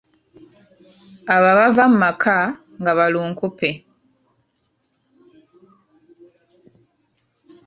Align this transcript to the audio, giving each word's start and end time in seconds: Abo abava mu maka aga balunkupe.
Abo 1.33 1.45
abava 1.53 1.83
mu 1.91 1.97
maka 2.03 2.35
aga 2.79 2.93
balunkupe. 2.97 3.69